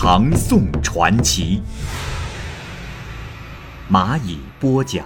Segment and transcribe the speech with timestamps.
[0.00, 1.60] 唐宋传奇》，
[3.92, 5.04] 蚂蚁播讲。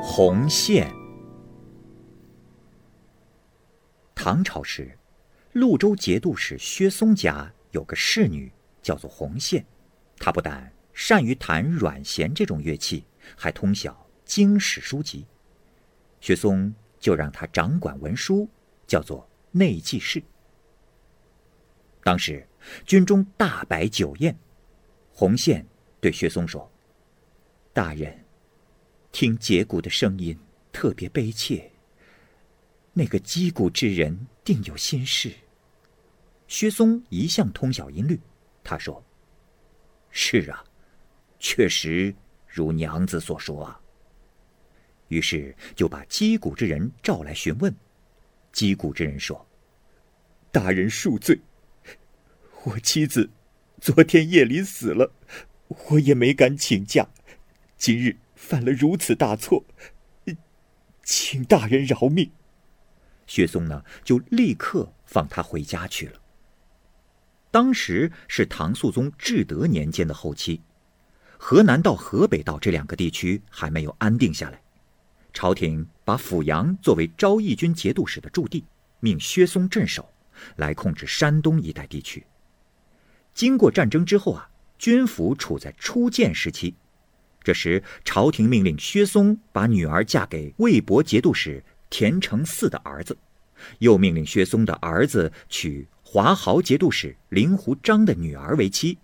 [0.00, 0.88] 红线。
[4.14, 4.96] 唐朝时，
[5.52, 9.66] 潞州节度使薛嵩家有个侍女，叫做红线。
[10.16, 15.26] 她不但善于弹阮弦这种乐器，还通晓经史书籍。
[16.20, 16.72] 薛嵩
[17.04, 18.48] 就让他掌管文书，
[18.86, 20.22] 叫做内记事。
[22.02, 22.48] 当时
[22.86, 24.34] 军中大摆酒宴，
[25.12, 25.66] 红线
[26.00, 26.66] 对薛嵩说
[27.74, 28.24] ：“大人，
[29.12, 30.34] 听节鼓的声音
[30.72, 31.70] 特别悲切。
[32.94, 35.30] 那个击鼓之人定有心事。”
[36.48, 38.18] 薛嵩一向通晓音律，
[38.62, 39.04] 他说
[40.08, 40.64] ：“是啊。”
[41.38, 42.14] 确实
[42.48, 43.78] 如娘子所说啊。
[45.08, 47.74] 于是就把击鼓之人召来询问。
[48.52, 49.46] 击鼓之人说
[50.52, 51.40] ：“大人恕罪，
[52.64, 53.30] 我妻子
[53.80, 55.12] 昨天夜里死了，
[55.88, 57.08] 我也没敢请假。
[57.76, 59.64] 今日犯了如此大错，
[61.02, 62.30] 请大人饶命。”
[63.26, 66.20] 薛嵩呢，就立刻放他回家去了。
[67.50, 70.60] 当时是唐肃宗至德年间的后期。
[71.38, 74.62] 河南到、河北道这两个地区还没有安定下来，
[75.34, 78.64] 朝廷把阜阳作为昭义军节度使的驻地，
[79.00, 80.08] 命薛嵩镇守，
[80.56, 82.24] 来控制山东一带地区。
[83.34, 86.74] 经过战争之后啊，军府处在初建时期，
[87.42, 93.18] 这时朝廷命令薛嵩把女儿嫁给魏博节度使田承嗣的儿子，
[93.80, 98.96] 又命令薛嵩的儿子娶华豪节度使灵狐章的女儿为妻。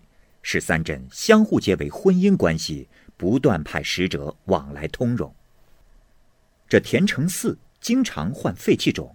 [0.43, 2.87] 使三镇相互结为婚姻关系，
[3.17, 5.31] 不断派使者往来通融。
[6.71, 9.13] 这田承嗣经常患肺气肿，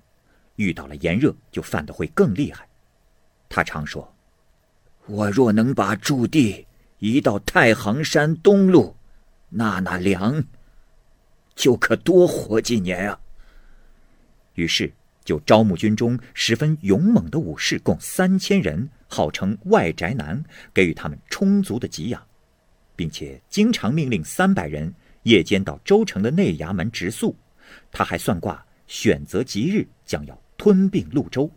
[0.56, 2.68] 遇到了炎热就犯得会更厉害。
[3.48, 4.14] 他常说
[5.08, 6.66] ：“我若能把驻地
[6.98, 8.94] 移到太行山东路，
[9.48, 10.44] 纳纳凉，
[11.54, 13.18] 就可多活几年啊。”
[14.52, 14.92] 于是。
[15.24, 20.40] 就招募军中十分勇猛的武士，共三千人，号称外宅男，
[20.72, 22.24] 给予他们充足的给养，
[22.94, 27.34] 并且经常命令三百人夜间到州城的内衙门值宿。
[27.90, 31.50] 他还算卦，选择吉日，将要吞并潞州。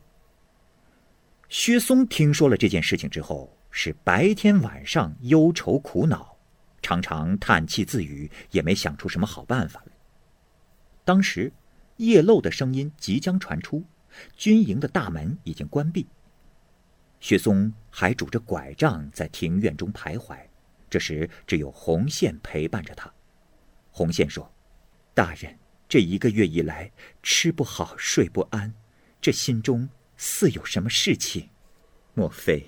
[1.50, 6.38] 薛嵩听说了这件事情之后，是白天晚上忧愁苦恼，
[6.81, 9.84] 常常叹气自语，也没想出什么好办法。
[11.03, 11.52] 当时。
[12.00, 13.84] 夜漏的声音即将传出，
[14.38, 16.08] 军营的大门已经关闭。
[17.19, 20.38] 薛嵩还拄着拐杖在庭院中徘徊，
[20.90, 23.13] 这时只有红线陪伴着他。
[23.91, 24.50] 红线说
[25.13, 25.53] ：“大人，
[25.90, 26.90] 这一个月以来
[27.22, 28.74] 吃不好睡不安，
[29.20, 31.50] 这心中似有什么事情？
[32.14, 32.64] 莫非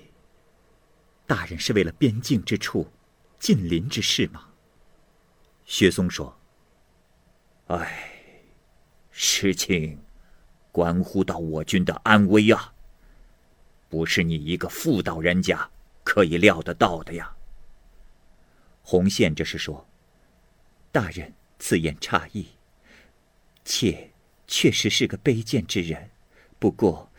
[1.26, 2.90] 大人是为了边境之处、
[3.38, 4.48] 近邻之事吗？”
[5.64, 6.36] 薛松说
[7.68, 8.08] ：“唉。”
[9.14, 10.02] 事情
[10.72, 12.72] 关乎到我军的安危啊，
[13.90, 15.70] 不是你一个妇道人家
[16.02, 17.36] 可以料得到的呀。
[18.82, 19.86] 红线这是说，
[20.90, 22.48] 大人此言差矣，
[23.64, 24.10] 妾
[24.46, 26.10] 确实是个卑贱之人，
[26.58, 27.10] 不过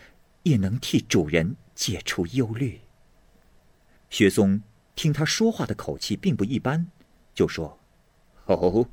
[0.44, 2.80] 也能替主人解除忧虑。
[4.10, 4.62] 薛松
[4.96, 6.88] 听他说话的口气并不一般，
[7.34, 7.80] 就说
[8.46, 8.88] ：“哦。”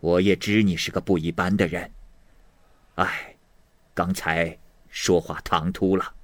[0.00, 1.90] 我也知你是个不一般的人，
[2.94, 3.34] 哎，
[3.92, 4.56] 刚才
[4.88, 6.14] 说话唐突了。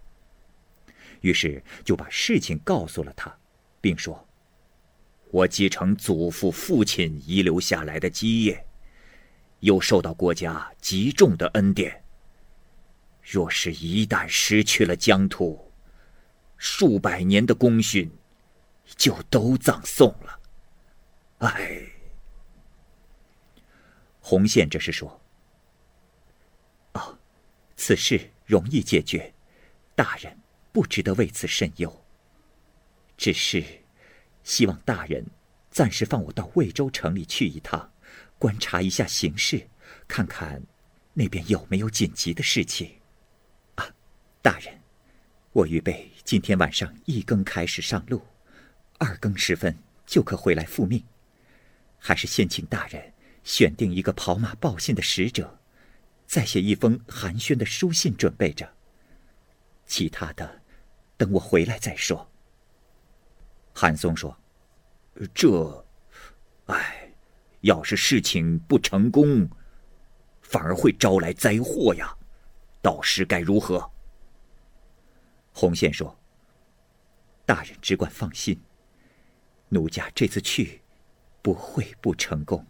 [1.22, 3.36] 于是就把事情告诉了他，
[3.80, 4.28] 并说
[5.32, 8.64] ：“我继承祖父、父亲遗留下来的基业，
[9.64, 12.04] 又受到国家极重的恩典。
[13.22, 15.72] 若是一旦失去了疆土，
[16.58, 18.10] 数百年的功勋
[18.96, 20.40] 就都葬送了。
[21.38, 21.80] 哎。”
[24.20, 25.20] 红线这是说
[26.92, 27.18] ：“哦，
[27.76, 29.34] 此事容易解决，
[29.94, 30.38] 大人
[30.72, 32.04] 不值得为此甚忧。
[33.16, 33.64] 只是
[34.42, 35.24] 希望大人
[35.70, 37.92] 暂时放我到魏州城里去一趟，
[38.44, 39.66] 观察一下形势，
[40.06, 40.62] 看看
[41.14, 43.00] 那边有没有紧急的事情。
[43.76, 43.88] 啊，
[44.42, 44.78] 大人，
[45.52, 48.20] 我预备今天晚上一更开始上路，
[48.98, 49.74] 二更时分
[50.04, 51.02] 就可回来复命。
[51.98, 53.14] 还是先请大人
[53.44, 55.58] 选定一个跑马报信的使者，
[56.26, 58.70] 再写一封寒暄的书信准备着。
[59.86, 60.60] 其他的，
[61.16, 62.30] 等我回来再说。
[63.72, 64.38] 韩松说
[65.32, 65.86] ：“这，
[66.66, 66.93] 哎，
[67.64, 69.48] 要是事情不成功，
[70.40, 72.16] 反而会招来灾祸呀。
[72.80, 73.90] 到时该如何？”
[75.52, 76.18] 红线说
[77.44, 78.60] ：“大人只管放心，
[79.68, 80.80] 奴家这次去。”
[81.44, 82.64] 不会不成功。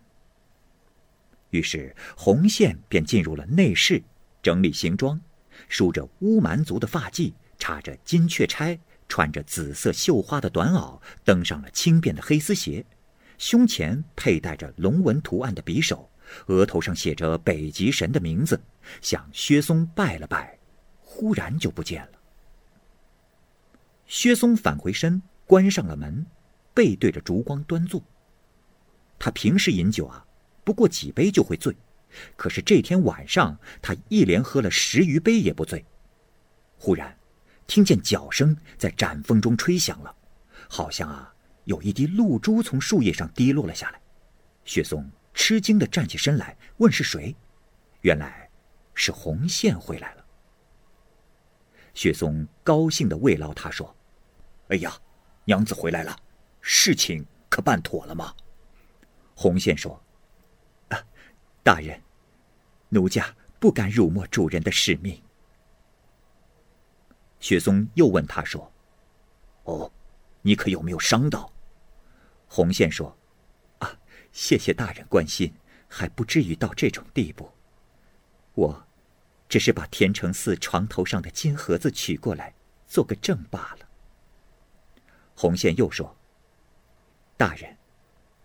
[1.50, 4.02] 于是红线便进入了内室，
[4.42, 5.20] 整理行装，
[5.68, 8.76] 梳着乌蛮族的发髻，插着金雀钗，
[9.06, 12.84] 穿着紫色绣花的短袄，登上了轻便的黑丝鞋，
[13.44, 16.10] 胸前佩戴着龙纹图案的匕首，
[16.46, 18.58] 额头上写着北极神的名字，
[19.02, 20.58] 向薛松拜了拜，
[20.98, 22.12] 忽然就不见了。
[24.06, 26.24] 薛松返回身，关上了门，
[26.72, 28.02] 背对着烛光端坐。
[29.18, 30.24] 他平时饮酒啊，
[30.64, 31.76] 不过几杯就会醉，
[32.36, 35.84] 可是这天晚上他一连喝了十余杯也不醉。
[36.78, 37.14] 忽然，
[37.66, 40.16] 听见脚声在展风中吹响了，
[40.66, 41.33] 好像啊
[41.64, 44.00] 有一滴露珠从树叶上滴落了下来。
[44.64, 47.34] 雪松吃惊地站起身来，问是谁？
[48.00, 48.48] 原来，
[48.94, 50.24] 是红线回来了。
[51.94, 53.94] 雪松高兴地慰劳他说
[54.68, 54.92] ：“哎呀，
[55.44, 56.16] 娘子回来了，
[56.60, 58.34] 事情可办妥了吗？”
[59.34, 60.02] 红线说
[60.90, 60.98] ：“啊，
[61.62, 62.00] 大人，
[62.88, 65.22] 奴家不敢辱没主人的使命。”
[67.40, 68.72] 雪松又问他说
[69.64, 69.90] ：“哦，
[70.42, 71.50] 你可有没有伤到？”
[72.54, 73.18] 红线说
[73.82, 73.98] ：“啊，
[74.30, 75.52] 谢谢大人关心，
[75.88, 77.50] 还不至于到这种地步。
[78.54, 78.86] 我，
[79.48, 82.54] 只是把天成寺床头上的金盒子取过来，
[82.86, 83.88] 做个证罢了。”
[85.34, 86.16] 红线又说
[87.36, 87.76] ：“大人。”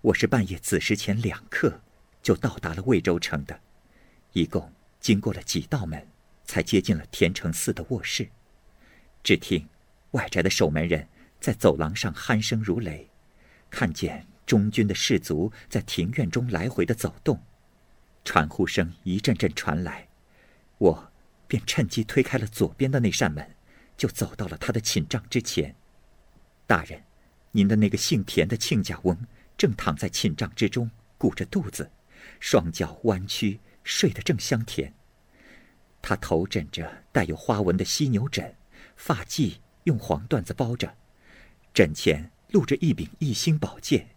[0.02, 1.80] 我是半夜子时前两刻
[2.24, 3.62] 就到达了魏州城的，
[4.32, 6.08] 一共经过了几道门，
[6.46, 8.28] 才接近了天成寺的卧室。
[9.22, 9.70] 只听
[10.12, 11.08] 外宅的守门人
[11.40, 13.08] 在走廊上鼾声如雷，
[13.70, 17.42] 看见中军的士卒在庭院中来回的走动，
[18.24, 20.08] 传呼声一阵阵传来，
[20.78, 21.12] 我
[21.48, 23.56] 便趁机推开了左边的那扇门，
[23.96, 25.76] 就走到了他的寝帐之前。
[26.66, 27.04] 大人，
[27.52, 29.18] 您的那个姓田的亲家翁。
[29.58, 31.92] 正躺在寝帐之中，鼓着肚子，
[32.40, 34.94] 双脚弯曲，睡得正香甜。
[36.02, 38.56] 他头枕着带有花纹的犀牛枕，
[38.96, 40.96] 发髻用黄缎子包着，
[41.74, 44.08] 枕前露着一柄一星宝剑，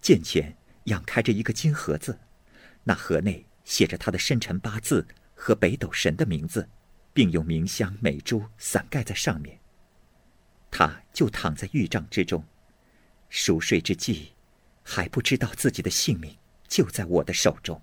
[0.00, 2.18] 剑前仰开着一个金盒子，
[2.84, 6.68] 那盒内写着他的生辰八字和北斗神的名字，
[7.12, 9.58] 并用明香美珠伞盖在上面。
[10.70, 12.44] 他就躺在玉帐之中，
[13.28, 14.32] 熟睡之际。
[14.90, 16.34] 还不知道自己的性命
[16.66, 17.78] 就在我的手中。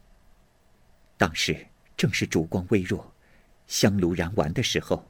[1.18, 3.14] 当时正是烛光微弱，
[3.68, 5.08] 香炉燃完的时候，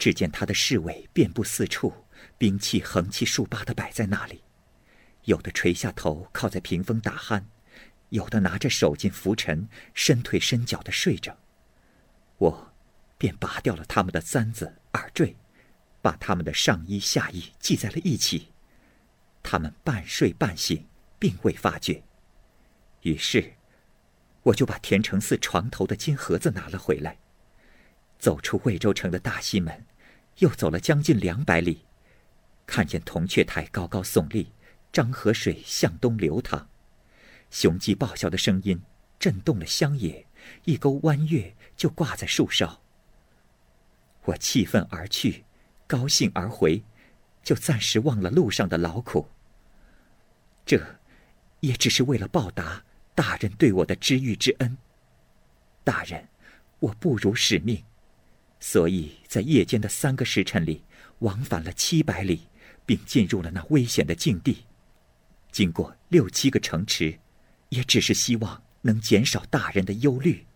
[0.00, 1.92] 只见他的侍卫遍布四处，
[2.38, 4.42] 兵器横七竖八的摆在那里，
[5.24, 7.44] 有的垂下头靠在屏风打鼾，
[8.10, 11.38] 有的拿着手巾拂尘，伸腿伸脚的睡着。
[12.38, 12.72] 我
[13.18, 15.36] 便拔掉了他们的簪子耳坠，
[16.02, 18.52] 把他们的上衣下衣系在了一起，
[19.42, 20.86] 他们半睡半醒。
[21.18, 22.02] 并未发觉，
[23.00, 23.54] 于是
[24.42, 27.16] 我就把田承寺床头的金盒子拿了回来，
[28.18, 29.86] 走出魏州城的大西门，
[30.40, 31.86] 又走了将近两百里，
[32.66, 34.52] 看见铜雀台高高耸立，
[34.92, 36.66] 漳河水向东流淌，
[37.50, 38.82] 雄鸡报晓的声音
[39.18, 40.26] 震动了乡野，
[40.64, 42.80] 一钩弯月就挂在树梢。
[44.24, 45.44] 我气愤而去，
[45.86, 46.82] 高兴而回，
[47.42, 49.28] 就暂时忘了路上的劳苦。
[50.64, 50.96] 这。
[51.60, 54.76] 也只是为了报答大人对我的知遇之恩。
[55.82, 56.28] 大人，
[56.78, 57.82] 我不辱使命，
[58.60, 60.84] 所以在夜间的三个时辰里，
[61.20, 62.42] 往返了七百里，
[62.86, 64.64] 并进入了那危险的境地。
[65.52, 67.18] 经过六七个城池，
[67.68, 70.46] 也只是希望能减少大人的忧虑，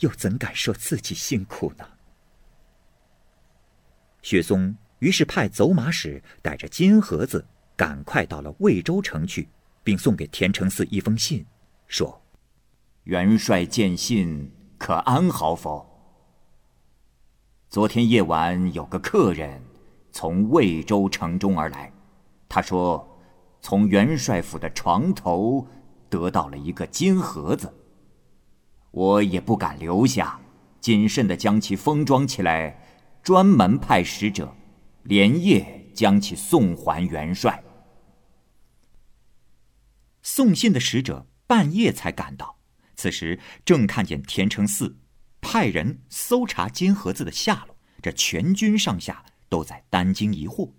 [0.00, 1.86] 又怎敢说自己辛苦呢？
[4.22, 9.48] 薛松于是派走马使带着金盒子，赶快到了魏州城去。
[9.84, 11.44] 并送给田承嗣一封信，
[11.86, 12.22] 说
[13.04, 15.86] ：“元帅见信，可安好否？
[17.68, 19.62] 昨天夜晚有个客人
[20.14, 21.92] 从魏州城中而来，
[22.48, 23.18] 他说
[23.60, 25.66] 从元帅府的床头
[26.08, 27.74] 得到了一个金盒子。
[28.92, 30.40] 我也不敢留下，
[30.80, 32.80] 谨慎的将其封装起来，
[33.24, 34.54] 专门派使者，
[35.02, 37.64] 连夜将其送还元帅。
[40.22, 42.56] 送信的使者半夜才赶到，
[42.94, 44.94] 此时正看见田承嗣
[45.40, 50.72] 派人搜查金盒子的下落，这全军上下都在担惊疑惑。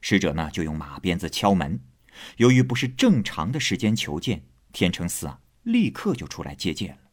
[0.00, 1.80] 使者呢，就用马鞭子敲门。
[2.36, 7.10] 由于不是正常的时间求见，田承嗣啊，立刻就出来接见了。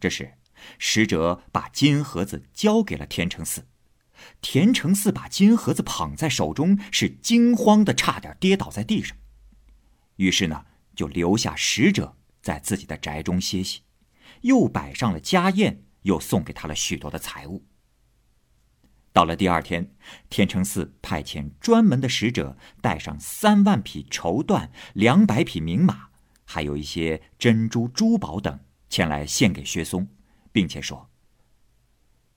[0.00, 0.34] 这时，
[0.78, 3.62] 使者把金盒子交给了田承嗣。
[4.40, 9.16] 田承嗣把金盒子捧在手中，是惊慌的，差点跌倒在地上。
[10.16, 13.82] 于是呢，就留下使者在自己的宅中歇息，
[14.40, 17.64] 又摆上了家宴，又送给他了许多的财物。
[19.18, 19.90] 到了第二天，
[20.30, 26.10] 天成寺派遣专门的使者，带上三万匹绸缎、两百匹名马，
[26.44, 30.06] 还有一些珍珠珠宝等，前来献给薛松，
[30.52, 31.08] 并且说：“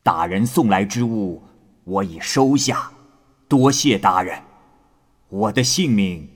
[0.02, 1.44] 大人送来之物，
[1.84, 2.92] 我已收下，
[3.48, 4.42] 多谢大人，
[5.30, 6.28] 我的性命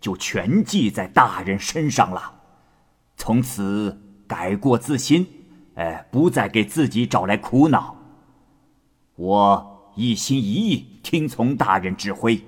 [0.00, 2.40] 就全记在大人身上了。
[3.16, 5.24] 从此改过自新，
[5.76, 7.96] 哎，不再给自己找来苦恼。
[9.14, 12.40] 我。”一心一意听从大人指挥，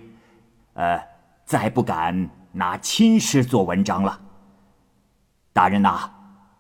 [0.72, 0.98] 呃，
[1.44, 4.20] 再不敢拿亲事做文章了。
[5.52, 6.10] 大人呐，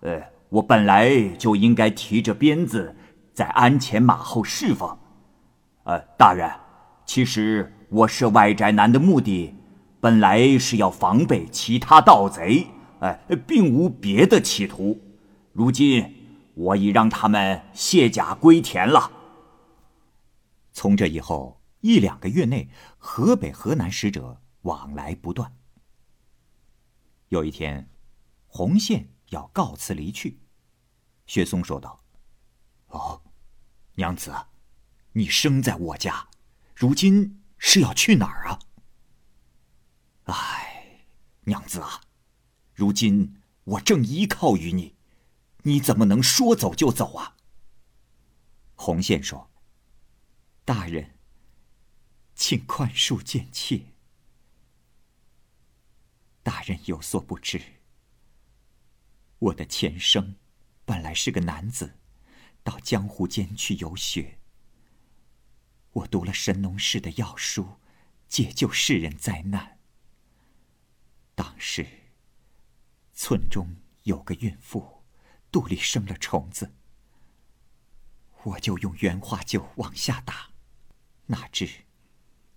[0.00, 2.94] 呃，我本来就应该提着鞭子
[3.32, 4.96] 在鞍前马后侍奉。
[5.84, 6.50] 呃，大人，
[7.06, 9.54] 其实我是外宅男的目的，
[10.00, 12.66] 本来是要防备其他盗贼，
[13.00, 15.00] 哎，并无别的企图。
[15.52, 16.14] 如今
[16.54, 19.10] 我已让他们卸甲归田了。
[20.74, 25.56] 从这以后一两个月内，河北、河南使者往来不断。
[27.28, 27.88] 有一天，
[28.48, 30.40] 洪宪要告辞离去，
[31.26, 32.04] 薛松说道
[32.88, 33.22] ：“哦，
[33.94, 34.34] 娘子，
[35.12, 36.28] 你生在我家，
[36.74, 38.58] 如今是要去哪儿啊
[40.26, 41.06] ？”“哎，
[41.44, 42.00] 娘子啊，
[42.74, 44.96] 如今我正依靠于你，
[45.62, 47.36] 你怎么能说走就走啊？”
[48.74, 49.48] 洪宪说。
[50.66, 51.18] 大人，
[52.34, 53.92] 请宽恕贱妾。
[56.42, 57.60] 大人有所不知，
[59.38, 60.36] 我的前生
[60.86, 61.98] 本来是个男子，
[62.62, 64.38] 到江湖间去游学。
[65.90, 67.78] 我读了神农氏的药书，
[68.26, 69.78] 解救世人灾难。
[71.34, 71.86] 当时，
[73.12, 75.04] 村中有个孕妇，
[75.52, 76.74] 肚里生了虫子，
[78.44, 80.53] 我就用原花酒往下打。
[81.26, 81.68] 哪知，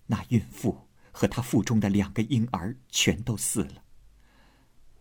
[0.07, 3.83] 那孕妇和她腹中的两个婴儿全都死了。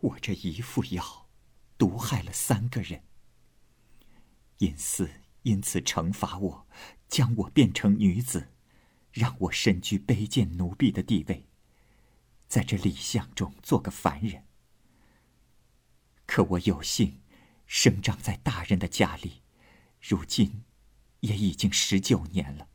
[0.01, 1.29] 我这一副药，
[1.77, 3.03] 毒害了三个人。
[4.59, 5.11] 因此，
[5.43, 6.69] 因此惩罚我，
[7.09, 8.53] 将我变成女子，
[9.13, 11.49] 让我身居卑贱奴婢的地位，
[12.47, 14.45] 在这礼相中做个凡人。
[16.25, 17.21] 可我有幸
[17.67, 19.43] 生长在大人的家里，
[20.01, 20.65] 如今
[21.21, 22.69] 也已经十九年了。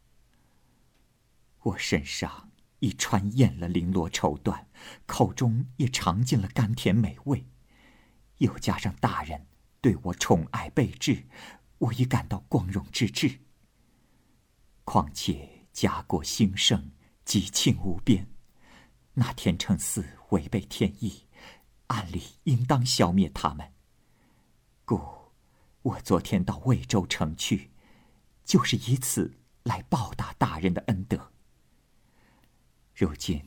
[1.63, 4.65] 我身上已穿艳了绫罗绸缎，
[5.05, 7.45] 口中也尝尽了甘甜美味，
[8.37, 9.45] 又加上大人
[9.79, 11.27] 对我宠爱备至，
[11.77, 13.41] 我已感到光荣之至。
[14.83, 16.91] 况且家国兴盛，
[17.23, 18.27] 吉庆无边，
[19.13, 21.27] 那天成寺违背天意，
[21.87, 23.71] 按理应当消灭他们。
[24.83, 24.99] 故
[25.83, 27.69] 我昨天到魏州城去，
[28.43, 31.31] 就是以此来报答大人的恩德。
[33.01, 33.43] 如今，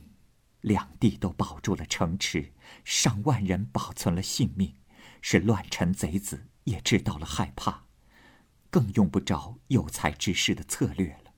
[0.59, 2.51] 两地都保住了城池，
[2.83, 4.75] 上万人保存了性命，
[5.21, 7.85] 是乱臣贼子也知道了害怕，
[8.69, 11.33] 更用不着有才之士的策略了。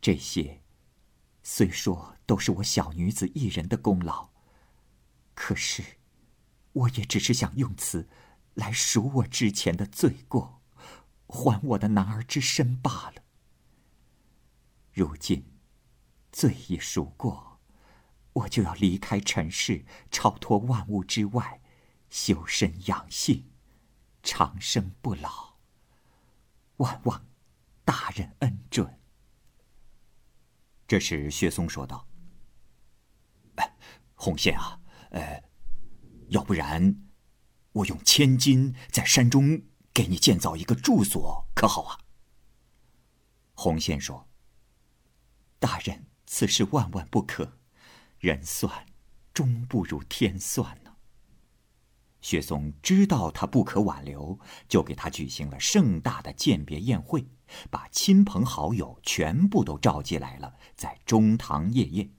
[0.00, 0.64] 这些，
[1.44, 4.30] 虽说都是我小女子一人的功劳，
[5.32, 5.84] 可是，
[6.72, 8.08] 我也只是想用此，
[8.54, 10.60] 来赎我之前的罪过，
[11.28, 13.22] 还我的男儿之身罢了。
[14.92, 15.55] 如今。
[16.36, 17.62] 罪已赎过，
[18.34, 21.62] 我就要离开尘世，超脱万物之外，
[22.10, 23.50] 修身养性，
[24.22, 25.56] 长生不老。
[26.76, 27.26] 万望
[27.86, 29.00] 大人恩准。
[30.86, 32.06] 这时，薛松说道
[33.56, 33.74] ：“哎，
[34.14, 34.78] 红线啊，
[35.12, 35.42] 呃，
[36.28, 37.02] 要不然，
[37.72, 39.62] 我用千金在山中
[39.94, 41.98] 给你建造一个住所，可好啊？”
[43.56, 44.28] 红线说
[45.58, 47.58] ：“大人。”此事万万不可，
[48.18, 48.86] 人算
[49.32, 50.96] 终不如天算呢。
[52.20, 57.28] 薛松知道他不可挽留，就给他举行了盛大的饯别宴会。
[57.70, 62.10] 把亲朋好友全部都召集来了，在中堂夜宴。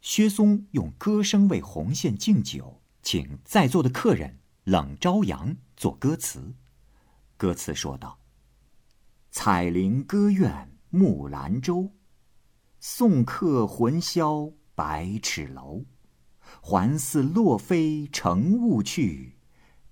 [0.00, 6.54] 薛松用歌声为红线敬酒，请在座的客人冷朝阳作歌词。
[7.36, 8.20] 歌词说道
[9.32, 11.90] ：“彩铃歌苑木兰舟，
[12.90, 15.84] 送客魂销百尺楼。
[16.62, 19.36] 还似落飞乘雾去，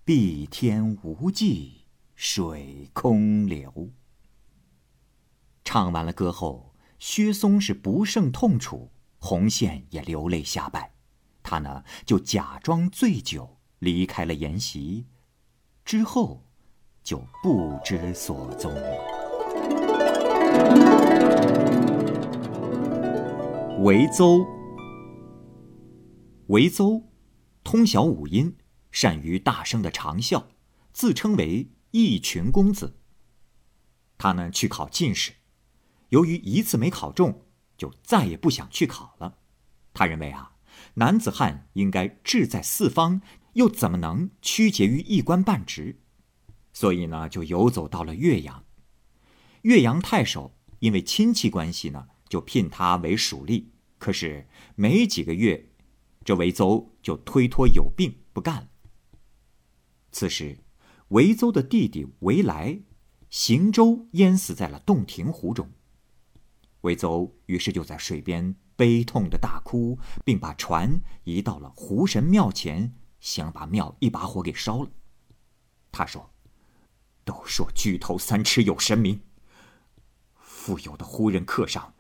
[0.02, 1.82] 碧天无际
[2.14, 3.90] 水空流。”
[5.62, 10.94] 唱完了歌后，薛松是不胜痛楚，红线也流泪下拜。
[11.42, 15.04] 他呢，就假装醉酒离开了筵席，
[15.84, 16.42] 之后。
[17.04, 20.95] 就不知所踪了。
[23.78, 24.46] 维邹，
[26.46, 27.02] 维邹，
[27.62, 28.56] 通晓五音，
[28.90, 30.46] 善于大声的长啸，
[30.94, 32.96] 自称为一群公子。
[34.16, 35.34] 他呢去考进士，
[36.08, 37.42] 由于一次没考中，
[37.76, 39.36] 就再也不想去考了。
[39.92, 40.52] 他认为啊，
[40.94, 43.20] 男子汉应该志在四方，
[43.52, 46.00] 又怎么能屈节于一官半职？
[46.72, 48.64] 所以呢，就游走到了岳阳。
[49.62, 53.66] 岳阳太守因为亲戚关系呢，就聘他为属吏。
[53.98, 55.70] 可是没几个月，
[56.24, 58.68] 这维邹就推脱有病不干了。
[60.12, 60.58] 此时，
[61.08, 62.80] 维邹的弟弟维来
[63.30, 65.70] 行舟淹死在了洞庭湖中。
[66.82, 74.90] 维邹于是就在水边悲痛的大哭，并把船移到了湖神庙前，想把庙一把火给烧了。
[75.90, 76.30] 他说。
[77.26, 79.20] 都说巨头三尺有神明。
[80.36, 81.92] 富有的胡人客商，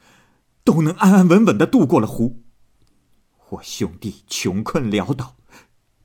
[0.66, 2.42] 都能安安稳稳的渡过了湖。
[3.50, 5.36] 我兄弟穷困潦倒，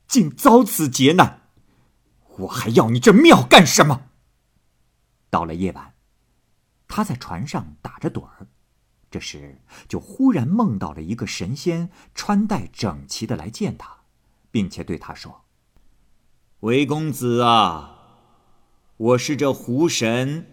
[0.06, 1.48] 竟遭此劫难，
[2.38, 4.10] 我还要你这庙干什么？
[5.28, 5.94] 到了夜晚，
[6.86, 8.46] 他在船上打着盹儿，
[9.10, 14.02] 这时就忽然梦到了一个神仙，穿戴整齐的来见他，
[14.52, 15.42] 并且对他说
[16.60, 17.98] ：“韦公子啊。”
[18.98, 20.46] 我是这湖神，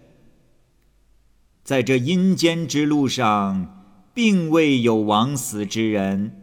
[1.63, 3.78] 在这阴间之路上，
[4.21, 6.41] 并未有枉死之人。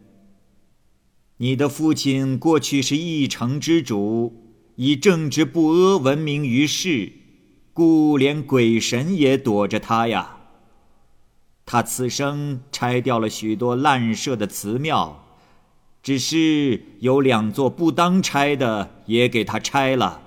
[1.37, 7.13] 你的父亲过去是一城之主，以正直不阿闻名于世，
[7.75, 10.39] 故连鬼神也躲着他呀。
[11.67, 15.27] 他此生拆掉了许多烂设的祠庙，
[16.03, 20.23] 只是有两座不当拆的，也给他拆了。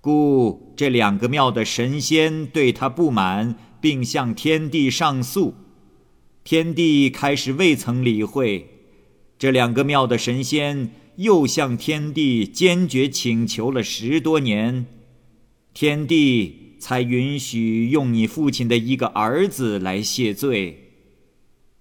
[0.00, 5.54] 故这两个庙的神仙对他不满，并向天帝上诉。
[6.50, 8.68] 天帝开始未曾理会，
[9.38, 14.86] 这两个庙的神仙又向天帝坚决请求了十多年，
[15.74, 20.92] 天帝才允许用你父亲的一个儿子来谢罪，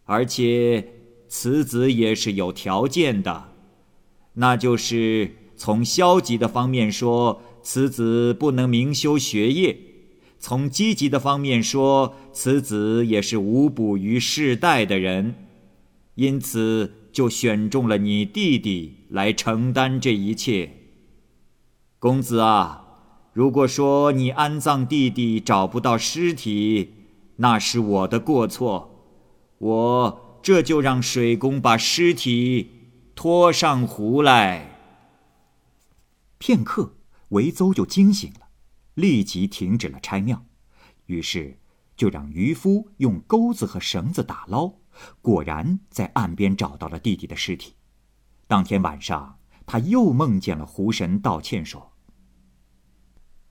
[0.04, 0.86] 而且
[1.30, 3.54] 此子也是有条件的，
[4.34, 7.42] 那就是从消极的方面说。
[7.64, 9.78] 此子不能明修学业，
[10.40, 15.36] 从积极的方面说，此子也是无补于世代的人，
[16.16, 20.72] 因此就选中了你弟弟来承担这一切。
[22.00, 22.86] 公子啊，
[23.34, 26.94] 如果说你安葬弟弟找不到尸体，
[27.38, 29.06] 那是我的过错，
[29.58, 32.72] 我这就让水工把尸体
[33.16, 34.80] 拖上湖来。
[36.38, 36.94] 片刻。
[37.32, 38.47] 维邹就惊醒了，
[38.98, 40.44] 立即停止了拆庙，
[41.06, 41.60] 于是
[41.96, 44.74] 就让渔夫用钩子和绳子打捞，
[45.22, 47.76] 果然在岸边找到了弟弟的尸体。
[48.48, 51.92] 当天晚上，他又梦见了湖神道歉说：“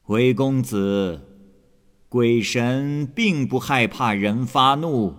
[0.07, 1.23] 韦公子，
[2.09, 5.15] 鬼神并不害怕人发怒，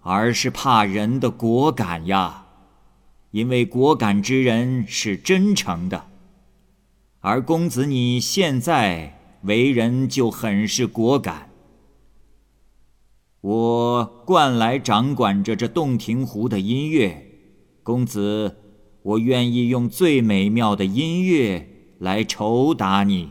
[0.00, 2.46] 而是怕人的果敢呀，
[3.30, 6.06] 因为果敢之人是真诚的。”
[7.22, 11.50] 而公子你现在为人就很是果敢。
[13.40, 17.24] 我惯来掌管着这洞庭湖的音乐，
[17.82, 18.56] 公子，
[19.02, 23.30] 我愿意用最美妙的音乐来酬答你。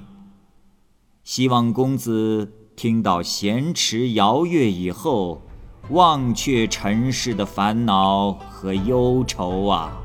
[1.24, 5.41] 希望公子听到弦池摇乐以后，
[5.89, 10.02] 忘却尘世的烦恼和忧愁啊。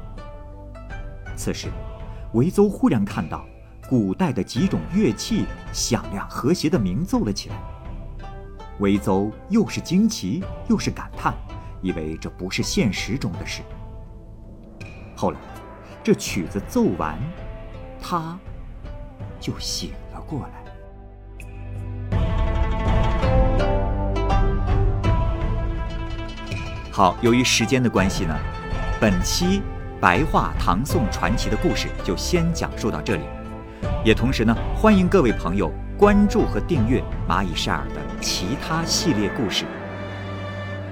[1.36, 1.68] 此时，
[2.34, 3.46] 维邹忽然看到。
[3.92, 7.56] 古代的几种乐器响亮和谐的鸣奏了起来，
[8.78, 11.34] 维奏又是惊奇又是感叹，
[11.82, 13.60] 以为这不是现实中的事。
[15.14, 15.38] 后来
[16.02, 17.18] 这曲子奏完，
[18.00, 18.38] 他
[19.38, 20.64] 就醒了过来。
[26.90, 28.34] 好，由于时间的关系呢，
[28.98, 29.60] 本期
[30.00, 33.24] 白话唐宋传奇的故事就先讲述到这里。
[34.04, 39.64] 也同时呢，欢迎各位朋友关注和订阅蚂蚁晒尔的其他系列故事。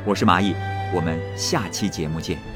[0.04, 0.54] 我是蚂蚁，
[0.94, 2.49] 我们下期节目见。